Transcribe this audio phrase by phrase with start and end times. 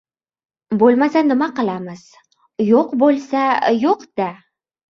[0.83, 2.07] —Bo‘lmasa nima qilamiz,
[2.71, 3.45] yo‘q bo‘lsa
[3.85, 4.31] yo‘q-da.